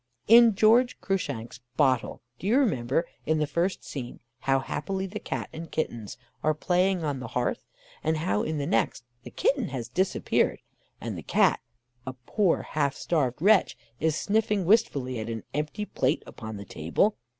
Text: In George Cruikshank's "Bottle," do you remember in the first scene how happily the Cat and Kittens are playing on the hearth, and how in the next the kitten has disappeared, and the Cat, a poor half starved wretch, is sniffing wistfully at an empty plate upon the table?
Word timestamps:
In 0.27 0.55
George 0.55 0.99
Cruikshank's 0.99 1.59
"Bottle," 1.77 2.23
do 2.39 2.47
you 2.47 2.57
remember 2.57 3.05
in 3.27 3.37
the 3.37 3.45
first 3.45 3.83
scene 3.83 4.19
how 4.39 4.57
happily 4.57 5.05
the 5.05 5.19
Cat 5.19 5.47
and 5.53 5.69
Kittens 5.69 6.17
are 6.41 6.55
playing 6.55 7.03
on 7.03 7.19
the 7.19 7.27
hearth, 7.27 7.67
and 8.03 8.17
how 8.17 8.41
in 8.41 8.57
the 8.57 8.65
next 8.65 9.03
the 9.21 9.29
kitten 9.29 9.67
has 9.67 9.89
disappeared, 9.89 10.61
and 10.99 11.15
the 11.15 11.21
Cat, 11.21 11.59
a 12.07 12.13
poor 12.25 12.63
half 12.63 12.95
starved 12.95 13.43
wretch, 13.43 13.77
is 13.99 14.15
sniffing 14.15 14.65
wistfully 14.65 15.19
at 15.19 15.29
an 15.29 15.43
empty 15.53 15.85
plate 15.85 16.23
upon 16.25 16.57
the 16.57 16.65
table? 16.65 17.15